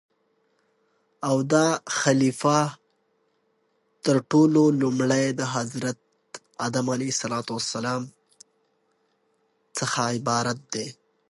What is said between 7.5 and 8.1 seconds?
السلام